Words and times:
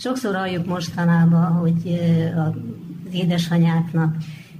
Sokszor 0.00 0.34
halljuk 0.34 0.66
mostanában, 0.66 1.52
hogy 1.52 2.00
az 2.36 3.14
édesanyáknak 3.14 4.16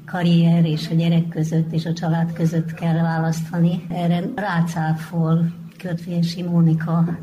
karrier 0.06 0.64
és 0.64 0.88
a 0.90 0.94
gyerek 0.94 1.28
között 1.28 1.72
és 1.72 1.86
a 1.86 1.92
család 1.92 2.32
között 2.32 2.74
kell 2.74 3.02
választani. 3.02 3.86
Erre 3.88 4.22
rácáfol 4.34 5.52
Kötvési 5.76 6.42
Mónika, 6.42 7.18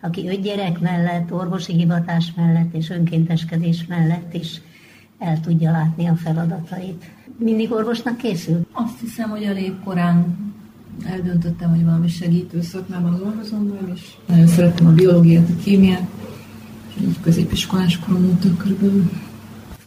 aki 0.00 0.28
öt 0.28 0.40
gyerek 0.40 0.80
mellett, 0.80 1.32
orvosi 1.32 1.72
hivatás 1.72 2.32
mellett 2.36 2.74
és 2.74 2.90
önkénteskedés 2.90 3.86
mellett 3.86 4.34
is 4.34 4.60
el 5.18 5.40
tudja 5.40 5.70
látni 5.70 6.06
a 6.06 6.14
feladatait. 6.14 7.04
Mindig 7.38 7.72
orvosnak 7.72 8.16
készül? 8.16 8.66
Azt 8.72 9.00
hiszem, 9.00 9.30
hogy 9.30 9.42
elég 9.42 9.72
korán 9.84 10.36
eldöntöttem, 11.06 11.70
hogy 11.70 11.84
valami 11.84 12.08
segítő 12.08 12.62
szakmában 12.62 13.16
dolgozom, 13.18 13.78
és 13.94 14.00
nagyon 14.26 14.46
szerettem 14.46 14.86
a 14.86 14.92
biológiát, 14.92 15.48
a 15.48 15.62
kémiát, 15.62 16.08
így 17.00 17.20
középiskolás 17.20 17.98
korom 17.98 18.24
óta 18.24 18.56
körülbelül. 18.56 19.10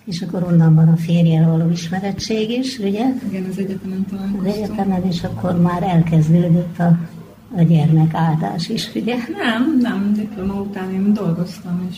És 0.05 0.21
akkor 0.21 0.43
onnan 0.43 0.75
van 0.75 0.87
a 0.87 0.97
férjel 0.97 1.49
való 1.49 1.69
ismerettség 1.69 2.49
is, 2.49 2.77
ugye? 2.77 3.05
Igen, 3.29 3.45
az 3.49 3.57
egyetemen 3.57 4.05
találkoztunk. 4.09 4.47
Az 4.47 4.55
egyetemen, 4.55 5.05
és 5.05 5.23
akkor 5.23 5.61
már 5.61 5.83
elkezdődött 5.83 6.79
a, 6.79 6.97
a 7.55 7.61
gyermek 7.61 8.13
áldás 8.13 8.69
is, 8.69 8.89
ugye? 8.95 9.15
Nem, 9.37 9.77
nem, 9.81 10.13
diploma 10.13 10.61
után 10.61 10.91
én 10.93 11.13
dolgoztam, 11.13 11.87
és 11.91 11.97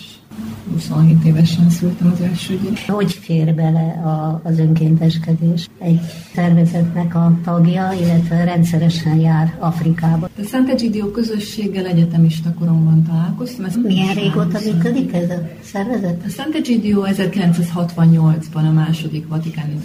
27 0.72 1.24
évesen 1.24 1.70
szültem 1.70 2.12
az 2.14 2.22
első 2.22 2.60
gyerek. 2.64 2.84
Hogy 2.88 3.12
fér 3.12 3.56
bele 3.56 4.02
a, 4.04 4.42
az 4.44 4.60
önkénteskedés? 4.60 5.70
Egy 5.80 6.00
szervezetnek 6.34 7.16
a 7.16 7.38
tagja, 7.44 7.92
illetve 8.02 8.44
rendszeresen 8.44 9.16
jár 9.16 9.58
Afrikába. 9.60 10.30
A 10.38 10.44
Szent 10.44 10.70
Egidio 10.70 11.12
közösséggel 11.12 11.86
egyetemista 11.86 12.54
koromban 12.54 13.04
találkoztam. 13.04 13.66
Ez 13.66 13.76
Milyen 13.76 14.14
régóta 14.14 14.60
működik 14.66 15.14
ez 15.14 15.30
a 15.30 15.48
szervezet? 15.62 16.24
A 16.26 16.30
Szent 16.30 16.56
Egidio 16.56 17.04
1968-ban 17.06 18.70
a 18.70 18.72
második 18.72 19.28
vatikáni 19.28 19.80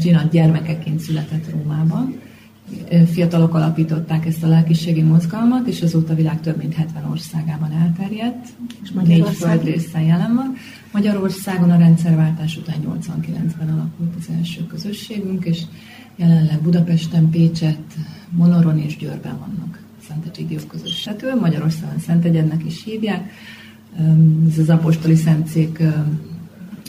zsinat 0.00 0.30
gyermekeként 0.30 1.00
született 1.00 1.50
Rómában 1.50 2.32
fiatalok 3.12 3.54
alapították 3.54 4.26
ezt 4.26 4.42
a 4.42 4.48
lelkiségi 4.48 5.02
mozgalmat, 5.02 5.66
és 5.66 5.82
azóta 5.82 6.12
a 6.12 6.16
világ 6.16 6.40
több 6.40 6.56
mint 6.56 6.74
70 6.74 7.04
országában 7.10 7.72
elterjedt, 7.72 8.48
és 8.82 8.90
négy 8.90 9.28
földrészen 9.28 10.02
jelen 10.02 10.34
van. 10.34 10.54
Magyarországon 10.92 11.70
a 11.70 11.78
rendszerváltás 11.78 12.56
után 12.56 12.76
89-ben 12.86 13.68
alakult 13.68 14.14
az 14.18 14.28
első 14.36 14.66
közösségünk, 14.66 15.44
és 15.44 15.62
jelenleg 16.16 16.60
Budapesten, 16.62 17.30
Pécset, 17.30 17.94
Monoron 18.30 18.78
és 18.78 18.96
Győrben 18.96 19.38
vannak 19.38 19.82
Szent 20.08 20.26
Egidió 20.26 20.58
közösségtől. 20.68 21.34
Magyarországon 21.34 21.98
Szent 21.98 22.24
Egyednek 22.24 22.64
is 22.64 22.84
hívják. 22.84 23.30
Ez 24.50 24.58
az 24.58 24.68
apostoli 24.68 25.14
szentcék 25.14 25.82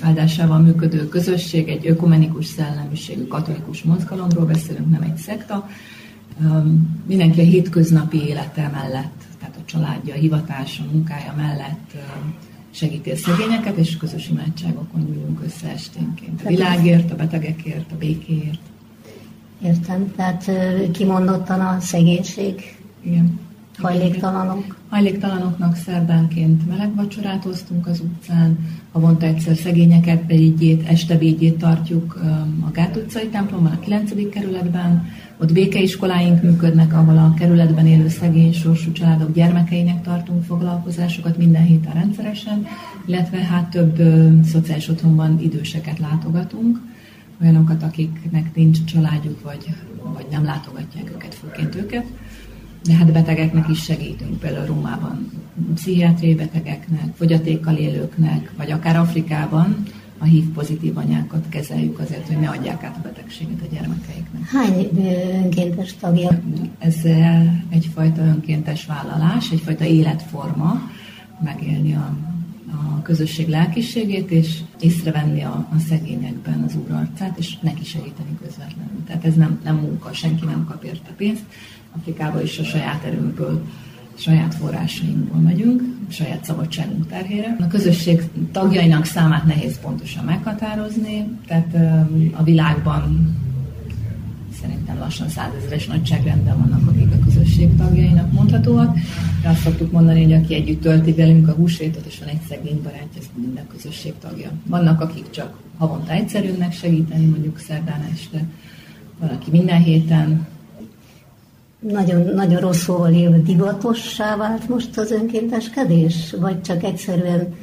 áldásával 0.06 0.60
működő 0.60 1.08
közösség, 1.08 1.68
egy 1.68 1.88
ökumenikus 1.88 2.46
szellemiségű 2.46 3.28
katolikus 3.28 3.84
mozgalomról 3.84 4.46
beszélünk, 4.46 4.90
nem 4.90 5.02
egy 5.02 5.18
szekta. 5.18 5.70
Mindenki 7.06 7.40
a 7.40 7.44
hétköznapi 7.44 8.28
élete 8.28 8.70
mellett, 8.74 9.24
tehát 9.40 9.56
a 9.56 9.66
családja, 9.66 10.14
a 10.14 10.18
hivatása, 10.18 10.84
a 10.84 10.92
munkája 10.92 11.34
mellett 11.38 11.96
segíti 12.72 13.12
a 13.12 13.16
szegényeket, 13.16 13.78
és 13.78 13.98
közös 13.98 14.30
imádságokon 14.30 15.06
gyűlünk 15.06 15.42
össze 15.46 15.68
esténként. 15.68 16.42
A 16.46 16.48
világért, 16.48 17.12
a 17.12 17.16
betegekért, 17.16 17.92
a 17.92 17.96
békéért. 17.98 18.60
Értem, 19.64 20.14
tehát 20.16 20.52
kimondottan 20.92 21.60
a 21.60 21.80
szegénység. 21.80 22.78
Igen. 23.02 23.40
Hajléktalanok? 23.78 24.75
Hajléktalanoknak 24.96 25.76
szerdánként 25.76 26.68
meleg 26.68 26.96
vacsorát 26.96 27.46
osztunk 27.46 27.88
az 27.88 28.00
utcán, 28.00 28.58
havonta 28.92 29.26
egyszer 29.26 29.56
szegényeket 29.56 30.26
beígyét, 30.26 30.88
este 30.88 31.18
védjét 31.18 31.58
tartjuk 31.58 32.20
a 32.66 32.72
Gát 32.72 32.96
utcai 32.96 33.28
templomban, 33.28 33.72
a 33.72 33.80
9. 33.80 34.30
kerületben, 34.30 35.08
ott 35.38 35.54
békeiskoláink 35.54 36.44
működnek, 36.44 36.94
ahol 36.94 37.18
a 37.18 37.34
kerületben 37.34 37.88
élő 37.88 38.08
szegény 38.08 38.54
sorsú 38.54 38.92
családok 38.92 39.34
gyermekeinek 39.34 40.02
tartunk 40.02 40.44
foglalkozásokat 40.44 41.38
minden 41.38 41.64
héten 41.64 41.94
rendszeresen, 41.94 42.66
illetve 43.06 43.38
hát 43.38 43.70
több 43.70 44.02
szociális 44.44 44.88
otthonban 44.88 45.40
időseket 45.42 46.00
látogatunk, 46.00 46.80
olyanokat, 47.42 47.84
akiknek 47.84 48.56
nincs 48.56 48.84
családjuk, 48.84 49.42
vagy, 49.42 49.66
vagy 50.14 50.26
nem 50.32 50.46
látogatják 50.46 51.12
őket, 51.16 51.36
főként 51.36 51.76
őket 51.76 52.06
de 52.86 52.94
hát 52.94 53.12
betegeknek 53.12 53.70
is 53.70 53.84
segítünk, 53.84 54.40
például 54.40 54.66
Rómában 54.66 55.32
pszichiátriai 55.74 56.36
betegeknek, 56.36 57.16
fogyatékkal 57.16 57.76
élőknek, 57.76 58.52
vagy 58.58 58.72
akár 58.72 58.96
Afrikában 58.96 59.84
a 60.18 60.24
HIV 60.24 60.46
pozitív 60.54 60.98
anyákat 60.98 61.46
kezeljük 61.50 62.00
azért, 62.00 62.28
hogy 62.28 62.38
ne 62.38 62.50
adják 62.50 62.84
át 62.84 62.96
a 62.96 63.02
betegséget 63.04 63.62
a 63.62 63.74
gyermekeiknek. 63.74 64.44
Hány 64.48 64.90
önkéntes 65.44 65.96
tagja? 66.00 66.42
Ez 66.80 66.96
egyfajta 67.70 68.22
önkéntes 68.22 68.86
vállalás, 68.86 69.52
egyfajta 69.52 69.86
életforma, 69.86 70.90
megélni 71.44 71.94
a, 71.94 72.18
a 72.76 73.02
közösség 73.02 73.48
lelkiségét, 73.48 74.32
és 74.32 74.60
észrevenni 74.80 75.44
a, 75.44 75.68
a 75.76 75.80
szegényekben 75.88 76.64
az 76.68 76.76
úr 76.76 76.92
arcát, 76.92 77.38
és 77.38 77.58
neki 77.60 77.84
segíteni 77.84 78.38
közvetlenül. 78.42 79.04
Tehát 79.08 79.26
ez 79.26 79.34
nem, 79.34 79.60
nem 79.64 79.76
munka, 79.76 80.14
senki 80.14 80.46
nem 80.46 80.66
kap 80.66 80.84
érte 80.84 81.12
pénzt, 81.18 81.44
Afrikába 81.98 82.42
is 82.42 82.60
a 82.60 82.64
saját 82.64 83.04
erőnkből, 83.04 83.66
saját 84.18 84.56
forrásainkból 84.56 85.42
megyünk, 85.42 85.82
saját 86.08 86.46
szabadságunk 86.46 87.08
terhére. 87.08 87.56
A 87.60 87.68
közösség 87.68 88.22
tagjainak 88.52 89.06
számát 89.06 89.46
nehéz 89.46 89.80
pontosan 89.80 90.26
meghatározni, 90.26 91.28
tehát 91.48 91.76
a 92.32 92.44
világban 92.44 93.36
szerintem 94.62 94.98
lassan 94.98 95.30
százezeres 95.30 95.88
nagyságrendben 95.88 96.58
vannak, 96.58 96.90
akik 96.90 97.12
a 97.14 97.26
közösség 97.26 97.76
tagjainak 97.76 98.32
mondhatóak. 98.32 98.98
De 99.46 99.52
azt 99.52 99.62
szoktuk 99.62 99.92
mondani, 99.92 100.24
hogy 100.24 100.34
aki 100.34 100.54
együtt 100.54 100.82
tölti 100.82 101.14
velünk 101.14 101.48
a 101.48 101.52
húsvétot, 101.52 102.06
és 102.06 102.20
van 102.20 102.28
egy 102.28 102.42
szegény 102.50 102.82
barátja, 102.84 103.20
ez 103.20 103.26
minden 103.36 103.68
közösség 103.68 104.14
tagja. 104.20 104.52
Vannak, 104.68 105.02
akik 105.02 105.30
csak 105.30 105.58
havonta 105.78 106.12
egyszer 106.12 106.44
jönnek 106.44 106.74
segíteni, 106.74 107.26
mondjuk 107.26 107.60
szerdán 107.60 108.08
este, 108.14 108.44
valaki 109.20 109.52
minden 109.52 109.82
héten, 109.82 110.48
nagyon, 111.80 112.34
nagyon 112.36 112.60
rossz 112.60 112.82
szóval 112.82 113.14
élve 113.14 113.38
divatossá 113.38 114.36
vált 114.36 114.70
most 114.70 114.98
az 114.98 115.12
önkénteskedés? 115.12 116.36
Vagy 116.40 116.62
csak 116.62 116.84
egyszerűen 116.84 117.54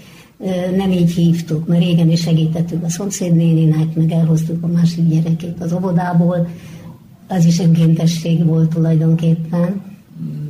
nem 0.76 0.90
így 0.90 1.12
hívtuk, 1.12 1.66
mert 1.66 1.82
régen 1.82 2.10
is 2.10 2.20
segítettük 2.20 2.84
a 2.84 2.90
szomszédnéninek, 2.90 3.94
meg 3.94 4.12
elhoztuk 4.12 4.62
a 4.62 4.66
másik 4.66 5.08
gyerekét 5.08 5.60
az 5.60 5.72
óvodából. 5.72 6.48
Az 7.28 7.44
is 7.44 7.58
önkéntesség 7.58 8.44
volt 8.44 8.68
tulajdonképpen. 8.68 9.91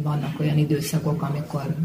Vannak 0.03 0.41
olyan 0.41 0.59
időszakok, 0.59 1.23
amikor, 1.23 1.77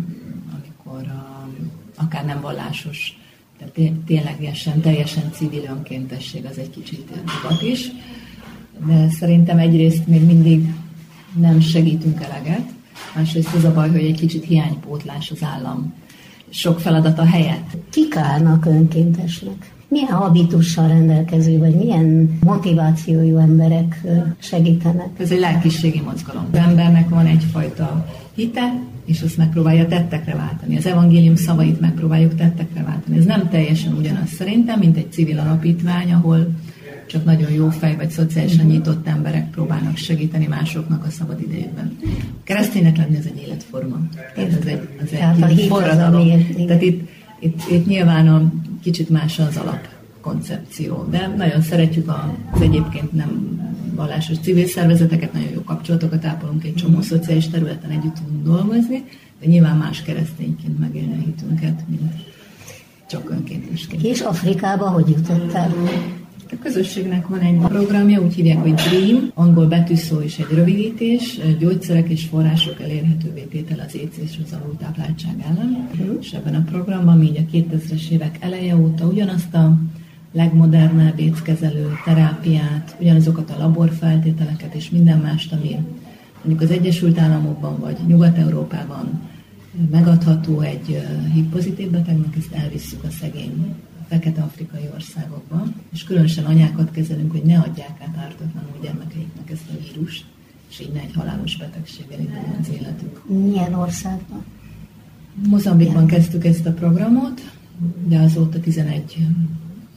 amikor 0.54 1.08
a, 1.08 1.50
akár 1.96 2.26
nem 2.26 2.42
vallásos, 2.42 3.18
de 3.60 3.90
ténylegesen, 4.06 4.82
teljesen 4.82 5.32
civil 5.32 5.64
önkéntesség 5.64 6.46
az 6.46 6.58
egy 6.58 6.70
kicsit 6.70 7.10
divat 7.10 7.62
is. 7.62 7.92
De 8.86 9.10
szerintem 9.10 9.58
egyrészt 9.58 10.08
még 10.08 10.26
mindig 10.26 10.74
nem 11.36 11.60
segítünk 11.60 12.22
eleget, 12.22 12.70
másrészt 13.16 13.54
az 13.56 13.64
a 13.64 13.74
baj, 13.74 13.90
hogy 13.90 14.06
egy 14.06 14.20
kicsit 14.20 14.46
hiánypótlás 14.46 15.32
az 15.32 15.44
állam 15.44 15.94
sok 16.50 16.80
feladata 16.80 17.26
helyett. 17.26 17.78
Kik 17.90 18.16
állnak 18.16 18.66
önkéntesnek? 18.66 19.77
Milyen 19.90 20.12
habitussal 20.12 20.88
rendelkező, 20.88 21.58
vagy 21.58 21.76
milyen 21.76 22.38
motivációjú 22.42 23.38
emberek 23.38 24.02
segítenek? 24.38 25.10
Ez 25.20 25.32
egy 25.32 25.40
lelkiségi 25.40 26.02
mozgalom. 26.02 26.46
Az 26.52 26.58
embernek 26.58 27.10
van 27.10 27.26
egyfajta 27.26 28.06
hite, 28.36 28.80
és 29.06 29.22
azt 29.22 29.38
megpróbálja 29.38 29.88
tettekre 29.88 30.36
váltani. 30.36 30.78
Az 30.78 30.86
evangélium 30.86 31.36
szavait 31.36 31.80
megpróbáljuk 31.80 32.36
tettekre 32.36 32.84
váltani. 32.84 33.18
Ez 33.18 33.26
nem 33.26 33.50
teljesen 33.50 33.94
ugyanaz 33.94 34.30
szerintem, 34.30 34.80
mint 34.80 34.98
egy 34.98 35.12
civil 35.12 35.40
alapítvány, 35.40 36.14
ahol 36.14 36.48
csak 37.08 37.26
nagyon 37.26 37.52
jó 37.52 37.70
fej 37.70 37.96
vagy 37.96 38.10
szociálisan 38.10 38.66
nyitott 38.66 39.08
emberek 39.08 39.50
próbálnak 39.50 39.98
segíteni 39.98 40.48
másoknak 40.48 41.06
a 41.06 41.10
szabad 41.10 41.42
idejében. 41.42 41.98
Kereszténynek 42.44 42.98
lenni 42.98 43.18
ez 43.18 43.26
egy 43.26 43.42
életforma. 43.46 44.00
Ez 44.36 44.66
egy, 44.66 44.88
ez 45.02 45.50
egy 45.50 45.66
forradalom. 45.68 46.28
Tehát 46.68 46.82
itt, 46.82 47.10
itt, 47.40 47.62
itt 47.72 47.86
nyilván 47.88 48.28
a 48.28 48.52
kicsit 48.88 49.10
más 49.10 49.40
az 49.40 49.58
alap 49.58 49.88
koncepció, 50.22 51.08
de 51.10 51.28
nagyon 51.28 51.62
szeretjük 51.62 52.08
az 52.52 52.62
egyébként 52.62 53.12
nem 53.12 53.60
vallásos 53.96 54.38
civil 54.40 54.68
szervezeteket, 54.68 55.34
nagyon 55.34 55.50
jó 55.54 55.62
kapcsolatokat 55.62 56.26
ápolunk 56.26 56.64
egy 56.64 56.76
csomó 56.76 57.02
szociális 57.02 57.48
területen 57.48 57.90
együtt 57.90 58.16
tudunk 58.16 58.44
dolgozni, 58.44 59.04
de 59.40 59.46
nyilván 59.48 59.78
más 59.78 60.02
keresztényként 60.02 60.80
megélni 60.80 61.14
a 61.14 61.26
hitünket, 61.26 61.84
mint 61.88 62.14
csak 63.10 63.30
önkéntesként. 63.30 64.04
És 64.04 64.22
Afrikába 64.22 64.90
hogy 64.90 65.10
jutottál? 65.10 65.74
A 66.52 66.56
közösségnek 66.62 67.28
van 67.28 67.40
egy 67.40 67.58
programja, 67.58 68.22
úgy 68.22 68.34
hívják, 68.34 68.58
hogy 68.58 68.74
DREAM, 68.74 69.32
angol 69.34 69.66
betűszó 69.66 70.20
és 70.20 70.38
egy 70.38 70.56
rövidítés, 70.56 71.40
gyógyszerek 71.60 72.10
és 72.10 72.26
források 72.26 72.82
elérhetővé 72.82 73.42
tétel 73.42 73.86
az 73.88 73.96
éc 73.96 74.18
és 74.18 74.40
az 74.46 74.58
alultápláltság 74.62 75.46
ellen. 75.50 75.90
És 76.22 76.32
ebben 76.32 76.56
a 76.56 76.64
programban 76.64 77.18
mi 77.18 77.32
a 77.38 77.56
2000-es 77.56 78.10
évek 78.10 78.38
eleje 78.40 78.76
óta 78.76 79.06
ugyanazt 79.06 79.54
a 79.54 79.78
legmodernebb 80.32 81.20
étkezelő 81.20 81.88
terápiát, 82.06 82.96
ugyanazokat 83.00 83.50
a 83.50 83.60
laborfeltételeket 83.60 84.74
és 84.74 84.90
minden 84.90 85.20
mást, 85.20 85.54
ami 85.54 85.76
mondjuk 86.44 86.70
az 86.70 86.72
Egyesült 86.78 87.20
Államokban 87.20 87.80
vagy 87.80 87.98
Nyugat-Európában 88.08 89.22
megadható 89.92 90.60
egy 90.62 91.02
HIV 91.34 91.46
pozitív 91.46 91.90
betegnek, 91.90 92.36
ezt 92.38 92.54
elvisszük 92.54 93.04
a 93.04 93.10
szegény 93.10 93.76
fekete-afrikai 94.08 94.90
országokba, 94.94 95.64
és 95.94 96.04
különösen 96.04 96.46
anyákat 96.46 96.92
kezelünk, 96.92 97.32
hogy 97.32 97.44
ne 97.44 97.60
adják 97.60 98.02
át 98.02 98.18
ártatlanul 98.18 98.78
gyermekeiknek 98.82 99.50
ezt 99.52 99.70
a 99.70 99.74
vírust, 99.84 100.26
és 100.70 100.80
így 100.80 100.92
ne 100.94 101.00
egy 101.00 101.14
halálos 101.16 101.58
betegséggel 101.58 102.20
induljon 102.20 102.58
az 102.60 102.70
életük. 102.70 103.30
Milyen 103.30 103.74
országban? 103.74 104.46
Mozambikban 105.48 106.06
kezdtük 106.06 106.46
ezt 106.46 106.66
a 106.66 106.74
programot, 106.74 107.52
de 108.08 108.20
azóta 108.20 108.60
11 108.60 109.18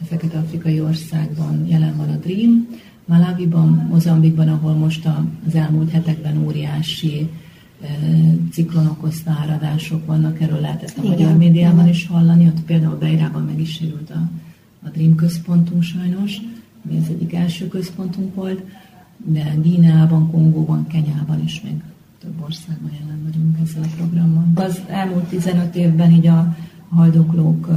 fekete-afrikai 0.05 0.81
országban 0.81 1.67
jelen 1.67 1.97
van 1.97 2.09
a 2.09 2.17
DREAM, 2.17 2.69
Malawiban, 3.05 3.87
Mozambikban, 3.91 4.49
ahol 4.49 4.73
most 4.73 5.09
az 5.47 5.55
elmúlt 5.55 5.91
hetekben 5.91 6.45
óriási 6.45 7.29
ciklon 8.53 8.87
okozta 8.87 9.31
áradások 9.31 10.06
vannak, 10.06 10.41
erről 10.41 10.61
lehetett 10.61 10.97
a 10.97 11.09
magyar 11.09 11.37
médiában 11.37 11.88
is 11.88 12.06
hallani, 12.06 12.47
ott 12.47 12.61
például 12.61 12.99
Beirában 12.99 13.43
meg 13.43 13.61
is 13.61 13.73
sérült 13.73 14.11
a, 14.11 14.29
a 14.87 14.88
Dream 14.88 15.15
központunk 15.15 15.82
sajnos, 15.82 16.37
ami 16.85 16.99
az 16.99 17.09
egyik 17.09 17.35
első 17.35 17.69
központunk 17.69 18.35
volt, 18.35 18.62
de 19.17 19.55
Gíneában, 19.62 20.31
Kongóban, 20.31 20.87
Kenyában 20.87 21.43
is 21.44 21.61
még 21.61 21.82
több 22.21 22.43
országban 22.44 22.91
jelen 23.00 23.23
vagyunk 23.25 23.56
ezzel 23.62 23.83
a 23.83 23.97
programmal. 23.97 24.44
Az 24.55 24.81
elmúlt 24.88 25.25
15 25.25 25.76
évben 25.76 26.11
így 26.11 26.26
a 26.26 26.56
haldoklók 26.88 27.69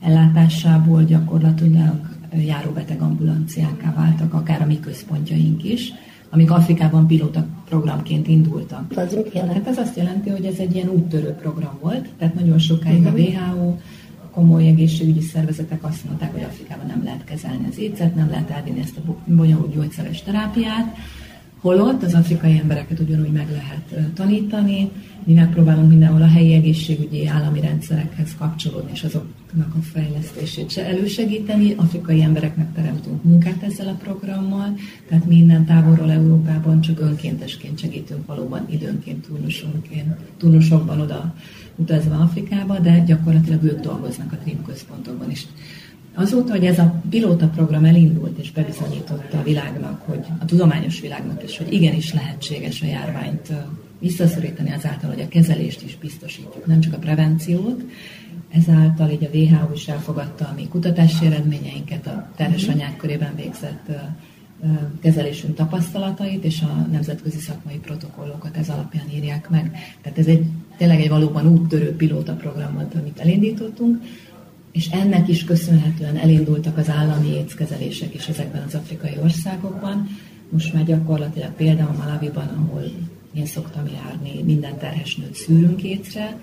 ellátásából 0.00 1.04
gyakorlatilag 1.04 2.08
járóbeteg 2.36 3.00
ambulanciáká 3.00 3.94
váltak, 3.94 4.34
akár 4.34 4.62
a 4.62 4.66
mi 4.66 4.80
központjaink 4.80 5.64
is 5.64 5.92
amik 6.34 6.50
Afrikában 6.50 7.06
pilóta 7.06 7.46
programként 7.68 8.28
indultak. 8.28 8.92
Az 8.96 9.14
mit 9.14 9.34
jelent? 9.34 9.52
Hát 9.52 9.66
ez 9.66 9.78
azt 9.78 9.96
jelenti, 9.96 10.30
hogy 10.30 10.44
ez 10.44 10.58
egy 10.58 10.74
ilyen 10.74 10.88
úttörő 10.88 11.28
program 11.28 11.78
volt, 11.80 12.08
tehát 12.18 12.34
nagyon 12.34 12.58
sokáig 12.58 13.06
a 13.06 13.10
mhm. 13.10 13.20
WHO, 13.20 13.76
komoly 14.30 14.66
egészségügyi 14.66 15.20
szervezetek 15.20 15.84
azt 15.84 16.04
mondták, 16.04 16.32
hogy 16.32 16.42
Afrikában 16.42 16.86
nem 16.86 17.00
lehet 17.04 17.24
kezelni 17.24 17.66
az 17.70 17.78
étszet, 17.78 18.14
nem 18.14 18.30
lehet 18.30 18.50
elvinni 18.50 18.80
ezt 18.80 18.96
a 18.96 19.14
bonyolult 19.26 19.74
gyógyszeres 19.74 20.22
terápiát, 20.22 20.96
holott 21.64 22.02
az 22.02 22.14
afrikai 22.14 22.58
embereket 22.58 23.00
ugyanúgy 23.00 23.32
meg 23.32 23.50
lehet 23.50 24.12
tanítani, 24.14 24.90
mi 25.24 25.32
megpróbálunk 25.32 25.88
mindenhol 25.88 26.22
a 26.22 26.26
helyi 26.26 26.54
egészségügyi 26.54 27.26
állami 27.26 27.60
rendszerekhez 27.60 28.34
kapcsolódni, 28.38 28.90
és 28.92 29.02
azoknak 29.02 29.74
a 29.74 29.82
fejlesztését 29.82 30.70
se 30.70 30.86
elősegíteni. 30.86 31.74
Afrikai 31.76 32.22
embereknek 32.22 32.72
teremtünk 32.72 33.22
munkát 33.22 33.62
ezzel 33.62 33.88
a 33.88 33.98
programmal, 34.02 34.76
tehát 35.08 35.26
minden 35.26 35.64
távolról 35.64 36.10
Európában 36.10 36.80
csak 36.80 37.00
önkéntesként 37.00 37.78
segítünk 37.78 38.26
valóban 38.26 38.66
időnként 38.70 39.26
turnusonként, 39.26 40.14
turnusokban 40.36 41.00
oda 41.00 41.34
utazva 41.76 42.14
Afrikába, 42.14 42.78
de 42.78 42.98
gyakorlatilag 42.98 43.62
ők 43.62 43.80
dolgoznak 43.80 44.32
a 44.32 44.36
TRIM 44.36 44.62
központokban 44.66 45.30
is. 45.30 45.46
Azóta, 46.14 46.52
hogy 46.52 46.64
ez 46.64 46.78
a 46.78 47.02
pilóta 47.10 47.48
program 47.48 47.84
elindult 47.84 48.38
és 48.38 48.52
bebizonyította 48.52 49.38
a 49.38 49.42
világnak, 49.42 50.02
hogy 50.06 50.24
a 50.38 50.44
tudományos 50.44 51.00
világnak 51.00 51.42
is, 51.42 51.58
hogy 51.58 51.72
igenis 51.72 52.14
lehetséges 52.14 52.82
a 52.82 52.86
járványt 52.86 53.52
visszaszorítani 53.98 54.72
azáltal, 54.72 55.10
hogy 55.10 55.20
a 55.20 55.28
kezelést 55.28 55.82
is 55.82 55.96
biztosítjuk, 55.96 56.66
nem 56.66 56.80
csak 56.80 56.92
a 56.92 56.98
prevenciót. 56.98 57.84
Ezáltal 58.50 59.10
így 59.10 59.24
a 59.24 59.36
WHO 59.36 59.72
is 59.74 59.88
elfogadta 59.88 60.44
a 60.44 60.54
mi 60.56 60.68
kutatási 60.68 61.26
eredményeinket, 61.26 62.06
a 62.06 62.28
terhes 62.36 62.66
mhm. 62.66 62.74
anyák 62.74 62.96
körében 62.96 63.34
végzett 63.36 63.90
kezelésünk 65.00 65.54
tapasztalatait, 65.54 66.44
és 66.44 66.62
a 66.62 66.86
nemzetközi 66.90 67.38
szakmai 67.38 67.78
protokollokat 67.78 68.56
ez 68.56 68.68
alapján 68.68 69.10
írják 69.14 69.50
meg. 69.50 69.70
Tehát 70.02 70.18
ez 70.18 70.26
egy 70.26 70.44
tényleg 70.76 71.00
egy 71.00 71.08
valóban 71.08 71.46
úttörő 71.46 71.96
pilóta 71.96 72.32
program 72.32 72.74
volt, 72.74 72.94
amit 72.94 73.18
elindítottunk, 73.18 74.02
és 74.74 74.88
ennek 74.88 75.28
is 75.28 75.44
köszönhetően 75.44 76.16
elindultak 76.16 76.78
az 76.78 76.90
állami 76.90 77.28
étkezelések 77.28 78.14
is 78.14 78.28
ezekben 78.28 78.62
az 78.66 78.74
afrikai 78.74 79.16
országokban. 79.22 80.08
Most 80.48 80.72
már 80.72 80.84
gyakorlatilag 80.84 81.52
például 81.52 81.96
Malawiban, 81.96 82.48
ahol 82.48 82.82
én 83.34 83.46
szoktam 83.46 83.84
járni, 83.88 84.42
minden 84.42 84.78
terhes 84.78 85.16
nőt 85.16 85.34
szűrünk 85.34 85.82
étre, 85.82 86.40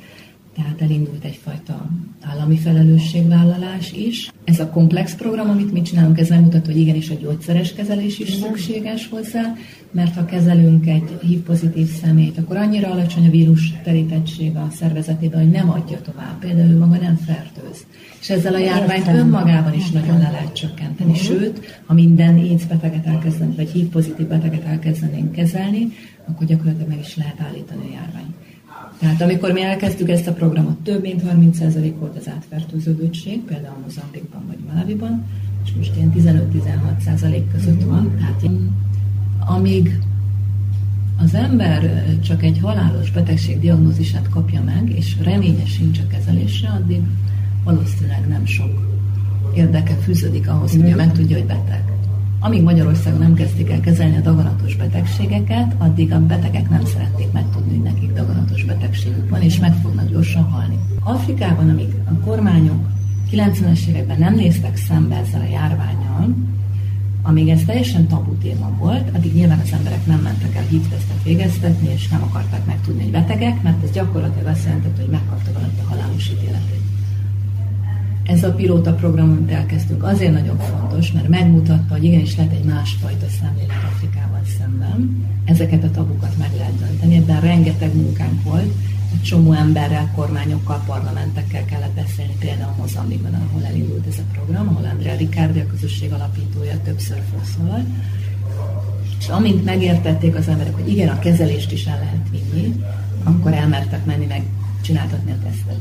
tehát 0.55 0.81
elindult 0.81 1.23
egyfajta 1.23 1.89
állami 2.21 2.57
felelősségvállalás 2.57 3.91
is. 3.91 4.31
Ez 4.43 4.59
a 4.59 4.69
komplex 4.69 5.15
program, 5.15 5.49
amit 5.49 5.71
mi 5.71 5.81
csinálunk, 5.81 6.19
ez 6.19 6.29
megmutatja, 6.29 6.73
hogy 6.73 6.81
igenis 6.81 7.09
a 7.09 7.13
gyógyszeres 7.21 7.73
kezelés 7.73 8.19
is 8.19 8.33
szükséges 8.33 9.07
hozzá, 9.07 9.55
mert 9.91 10.15
ha 10.15 10.25
kezelünk 10.25 10.87
egy 10.87 11.17
HIV-pozitív 11.21 11.87
szemét, 12.01 12.37
akkor 12.37 12.57
annyira 12.57 12.91
alacsony 12.91 13.27
a 13.27 13.29
vírus 13.29 13.73
terítettsége 13.83 14.59
a 14.59 14.69
szervezetében, 14.75 15.39
hogy 15.39 15.51
nem 15.51 15.69
adja 15.69 16.01
tovább. 16.01 16.39
Például 16.39 16.69
ő 16.69 16.77
maga 16.77 16.97
nem 16.97 17.15
fertőz. 17.15 17.85
És 18.21 18.29
ezzel 18.29 18.53
a 18.53 18.57
járványt 18.57 19.07
önmagában 19.07 19.73
is 19.73 19.89
nagyon 19.89 20.17
le 20.17 20.29
lehet 20.31 20.53
csökkenteni. 20.53 21.15
Sőt, 21.15 21.81
ha 21.85 21.93
minden 21.93 22.37
AIDS 22.37 22.65
beteget 22.65 23.05
elkezdenénk, 23.05 23.55
vagy 23.55 23.69
HIV-pozitív 23.69 24.27
beteget 24.27 24.63
elkezdenénk 24.63 25.31
kezelni, 25.31 25.87
akkor 26.27 26.47
gyakorlatilag 26.47 26.87
meg 26.87 26.99
is 26.99 27.15
lehet 27.15 27.39
állítani 27.39 27.81
a 27.81 27.91
járványt. 27.93 28.10
Tehát 29.01 29.21
amikor 29.21 29.51
mi 29.51 29.61
elkezdtük 29.61 30.09
ezt 30.09 30.27
a 30.27 30.33
programot, 30.33 30.77
több 30.77 31.01
mint 31.01 31.21
30% 31.33 31.93
volt 31.99 32.17
az 32.17 32.29
átfertőződöttség, 32.35 33.39
például 33.39 33.77
Mozambikban 33.83 34.43
vagy 34.47 34.57
Malaviban, 34.73 35.25
és 35.65 35.71
most 35.77 35.95
ilyen 35.95 36.13
15-16% 36.17 37.41
között 37.51 37.83
van. 37.83 38.15
Tehát 38.17 38.45
amíg 39.39 39.99
az 41.17 41.33
ember 41.33 42.05
csak 42.23 42.43
egy 42.43 42.59
halálos 42.59 43.11
betegség 43.11 43.59
diagnózisát 43.59 44.29
kapja 44.29 44.61
meg, 44.63 44.93
és 44.95 45.15
reménye 45.23 45.65
sincs 45.65 45.99
a 45.99 46.07
kezelésre, 46.07 46.69
addig 46.69 47.01
valószínűleg 47.63 48.27
nem 48.27 48.45
sok 48.45 48.99
érdeke 49.55 49.93
fűződik 49.93 50.49
ahhoz, 50.49 50.71
hogy 50.71 50.95
meg 50.95 51.11
tudja, 51.11 51.37
hogy 51.37 51.45
beteg. 51.45 51.90
Amíg 52.43 52.61
Magyarországon 52.61 53.19
nem 53.19 53.33
kezdték 53.33 53.69
el 53.69 53.79
kezelni 53.79 54.17
a 54.17 54.21
daganatos 54.21 54.75
betegségeket, 54.75 55.75
addig 55.77 56.13
a 56.13 56.25
betegek 56.25 56.69
nem 56.69 56.85
szerették 56.85 57.31
megtudni, 57.31 57.71
hogy 57.71 57.83
nekik 57.83 58.13
daganatos 58.13 58.63
betegségük 58.63 59.29
van, 59.29 59.41
és 59.41 59.59
meg 59.59 59.73
fognak 59.81 60.09
gyorsan 60.09 60.43
halni. 60.43 60.79
Afrikában, 61.03 61.69
amíg 61.69 61.93
a 62.05 62.25
kormányok 62.25 62.89
90-es 63.31 63.85
években 63.87 64.19
nem 64.19 64.35
néztek 64.35 64.77
szembe 64.77 65.15
ezzel 65.15 65.41
a 65.41 65.51
járványjal, 65.51 66.35
amíg 67.21 67.49
ez 67.49 67.63
teljesen 67.65 68.07
tabu 68.07 68.33
téma 68.33 68.71
volt, 68.77 69.15
addig 69.15 69.33
nyilván 69.33 69.59
az 69.59 69.71
emberek 69.73 70.05
nem 70.05 70.19
mentek 70.19 70.55
el 70.55 70.65
hívtesztet 70.69 71.23
végeztetni, 71.23 71.89
és 71.93 72.07
nem 72.07 72.23
akarták 72.23 72.65
megtudni, 72.65 73.01
hogy 73.01 73.11
betegek, 73.11 73.61
mert 73.61 73.83
ez 73.83 73.91
gyakorlatilag 73.91 74.47
azt 74.47 74.65
jelentette, 74.65 75.01
hogy 75.01 75.11
megkapta 75.11 75.51
valaki 75.53 75.79
a 75.83 75.89
halálos 75.89 76.29
ítéletét. 76.29 76.90
Ez 78.25 78.43
a 78.43 78.53
pilóta 78.53 78.93
program, 78.93 79.29
amit 79.29 79.51
elkezdtünk, 79.51 80.03
azért 80.03 80.33
nagyon 80.33 80.57
fontos, 80.57 81.11
mert 81.11 81.27
megmutatta, 81.27 81.93
hogy 81.93 82.03
igenis 82.03 82.35
lehet 82.35 82.51
egy 82.51 82.63
másfajta 82.63 83.25
szemlélet 83.39 83.83
Afrikával 83.93 84.41
szemben. 84.57 85.25
Ezeket 85.45 85.83
a 85.83 85.91
tabukat 85.91 86.37
meg 86.37 86.49
lehet 86.57 86.77
dönteni. 86.77 87.15
Ebben 87.15 87.41
rengeteg 87.41 87.95
munkánk 87.95 88.43
volt, 88.43 88.73
egy 89.13 89.21
csomó 89.21 89.53
emberrel, 89.53 90.11
kormányokkal, 90.15 90.83
parlamentekkel 90.85 91.65
kellett 91.65 91.93
beszélni, 91.93 92.35
például 92.39 92.73
Mozambikban, 92.77 93.33
ahol 93.33 93.65
elindult 93.65 94.07
ez 94.07 94.17
a 94.17 94.31
program, 94.33 94.67
ahol 94.67 94.85
Andrea 94.91 95.15
Riccardi, 95.15 95.59
a 95.59 95.67
közösség 95.67 96.11
alapítója 96.11 96.81
többször 96.83 97.21
felszólalt. 97.31 97.87
És 99.19 99.27
amint 99.27 99.65
megértették 99.65 100.35
az 100.35 100.47
emberek, 100.47 100.73
hogy 100.73 100.87
igen, 100.87 101.07
a 101.07 101.19
kezelést 101.19 101.71
is 101.71 101.85
el 101.85 101.99
lehet 101.99 102.27
vinni, 102.31 102.83
akkor 103.23 103.53
elmertek 103.53 104.05
menni 104.05 104.25
meg 104.25 104.43
csináltatni 104.81 105.31
a 105.31 105.37
tesztet. 105.43 105.79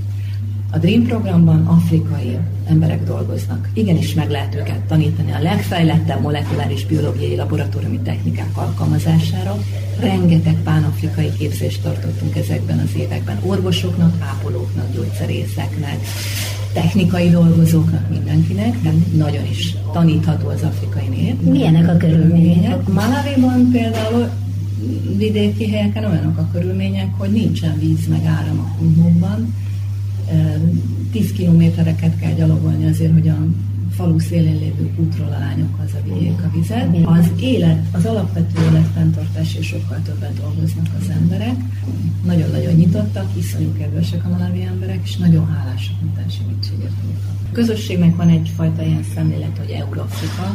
A 0.73 0.79
DREAM 0.79 1.03
programban 1.03 1.67
afrikai 1.67 2.39
emberek 2.67 3.05
dolgoznak. 3.05 3.69
Igenis 3.73 4.15
meg 4.15 4.31
lehet 4.31 4.55
őket 4.55 4.81
tanítani 4.81 5.33
a 5.33 5.43
legfejlettebb 5.43 6.21
molekuláris 6.21 6.87
biológiai 6.87 7.37
laboratóriumi 7.37 7.99
technikák 7.99 8.57
alkalmazására. 8.57 9.57
Rengeteg 10.01 10.57
pánafrikai 10.65 11.33
képzést 11.39 11.83
tartottunk 11.83 12.37
ezekben 12.37 12.79
az 12.79 12.91
években 12.97 13.39
orvosoknak, 13.43 14.15
ápolóknak, 14.19 14.95
gyógyszerészeknek, 14.95 15.99
technikai 16.73 17.31
dolgozóknak, 17.31 18.11
mindenkinek, 18.11 18.83
de 18.83 18.93
nagyon 19.17 19.47
is 19.51 19.75
tanítható 19.93 20.49
az 20.49 20.63
afrikai 20.63 21.09
nép. 21.09 21.43
Milyenek 21.43 21.89
a 21.89 21.97
körülmények? 21.97 22.89
Malawiban 22.89 23.71
például 23.71 24.29
vidéki 25.17 25.71
helyeken 25.71 26.05
olyanok 26.05 26.39
a 26.39 26.49
körülmények, 26.53 27.09
hogy 27.19 27.31
nincsen 27.31 27.79
víz 27.79 28.07
meg 28.09 28.25
áram 28.25 28.59
a 28.59 28.83
10 31.13 31.33
kilométereket 31.33 32.19
kell 32.19 32.33
gyalogolni 32.33 32.87
azért, 32.87 33.13
hogy 33.13 33.29
a 33.29 33.47
falu 34.01 34.19
szélén 34.19 34.59
lévő 34.59 34.91
útról 34.97 35.27
a 35.27 35.39
lányok 35.39 35.75
hazavigyék 35.79 36.43
a 36.43 36.51
vizet. 36.55 36.97
Az 37.05 37.31
élet, 37.41 37.87
az 37.93 38.05
alapvető 38.05 38.63
életfenntartás 38.63 39.55
és 39.55 39.67
sokkal 39.67 40.01
többet 40.05 40.41
dolgoznak 40.41 40.87
az 41.01 41.09
emberek. 41.09 41.57
Nagyon-nagyon 42.25 42.73
nyitottak, 42.73 43.31
iszonyú 43.39 43.73
kedvesek 43.73 44.25
a 44.25 44.29
malawi 44.29 44.63
emberek, 44.63 45.01
és 45.03 45.17
nagyon 45.17 45.47
hálásak 45.49 45.95
minden 46.03 46.29
segítségért, 46.29 46.93
A 47.49 47.53
közösségnek 47.53 48.17
van 48.17 48.29
egyfajta 48.29 48.83
ilyen 48.83 49.05
szemlélet, 49.15 49.59
hogy 49.59 49.71
Eurafrika, 49.71 50.55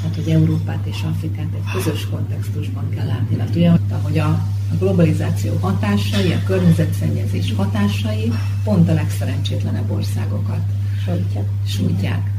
tehát 0.00 0.14
hogy 0.14 0.28
Európát 0.28 0.86
és 0.86 1.02
Afrikát 1.14 1.48
egy 1.54 1.72
közös 1.72 2.08
kontextusban 2.10 2.88
kell 2.90 3.06
látni. 3.06 3.36
Tehát 3.36 3.56
ugye, 3.56 3.70
hogy 4.02 4.18
a, 4.18 4.48
a 4.72 4.74
globalizáció 4.78 5.52
hatásai, 5.60 6.32
a 6.32 6.46
környezetszennyezés 6.46 7.54
hatásai 7.56 8.32
pont 8.64 8.88
a 8.88 8.94
legszerencsétlenebb 8.94 9.90
országokat 9.90 10.60
sújtják. 11.04 11.44
sújtják. 11.66 12.30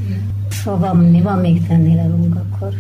Szóval 0.50 0.94
mi 0.94 1.22
van 1.22 1.40
még 1.40 1.68
tenni 1.68 1.96
velünk 1.96 2.36
akkor? 2.36 2.74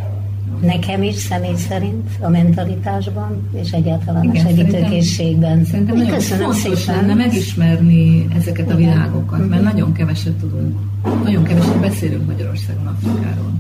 Nekem 0.62 1.04
is 1.04 1.16
személy 1.16 1.56
szerint 1.56 2.10
a 2.20 2.30
mentalitásban 2.30 3.50
és 3.54 3.72
egyáltalán 3.72 4.24
Igen, 4.24 4.46
a 4.46 4.48
segítőkészségben. 4.48 5.66
Szerintem 5.66 5.96
nagyon 5.98 6.14
Köszönöm 6.14 6.52
fontos 6.52 6.80
szépen. 6.80 6.96
lenne 6.96 7.14
megismerni 7.14 8.28
ezeket 8.36 8.72
a 8.72 8.76
világokat, 8.76 9.50
mert 9.50 9.64
nagyon 9.64 9.94
keveset 9.94 10.34
tudunk, 10.34 10.80
nagyon 11.24 11.44
keveset 11.44 11.80
beszélünk 11.80 12.26
Magyarországon 12.26 12.88
Afrikáról. 12.88 13.52